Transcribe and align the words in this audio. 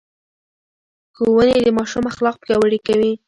ښوونې 1.15 1.57
د 1.65 1.69
ماشوم 1.77 2.03
اخلاق 2.11 2.35
پياوړي 2.43 2.79
کوي. 2.87 3.11